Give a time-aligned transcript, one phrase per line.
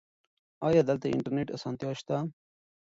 [0.67, 2.17] ایا دلته د انټرنیټ اسانتیا شته؟